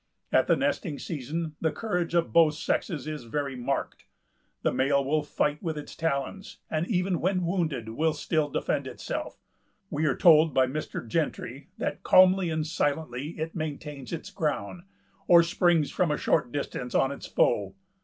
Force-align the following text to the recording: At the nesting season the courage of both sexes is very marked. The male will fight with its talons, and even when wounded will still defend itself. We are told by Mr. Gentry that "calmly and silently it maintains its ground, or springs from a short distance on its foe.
At 0.31 0.47
the 0.47 0.55
nesting 0.55 0.97
season 0.97 1.55
the 1.61 1.71
courage 1.71 2.15
of 2.15 2.33
both 2.33 2.55
sexes 2.55 3.05
is 3.05 3.25
very 3.25 3.55
marked. 3.55 4.05
The 4.63 4.73
male 4.73 5.05
will 5.05 5.21
fight 5.21 5.61
with 5.61 5.77
its 5.77 5.95
talons, 5.95 6.57
and 6.71 6.87
even 6.87 7.19
when 7.21 7.45
wounded 7.45 7.89
will 7.89 8.13
still 8.13 8.49
defend 8.49 8.87
itself. 8.87 9.43
We 9.91 10.07
are 10.07 10.17
told 10.17 10.55
by 10.55 10.65
Mr. 10.65 11.07
Gentry 11.07 11.69
that 11.77 12.01
"calmly 12.01 12.49
and 12.49 12.65
silently 12.65 13.37
it 13.37 13.53
maintains 13.53 14.11
its 14.11 14.31
ground, 14.31 14.81
or 15.27 15.43
springs 15.43 15.91
from 15.91 16.09
a 16.09 16.17
short 16.17 16.51
distance 16.51 16.95
on 16.95 17.11
its 17.11 17.27
foe. 17.27 17.75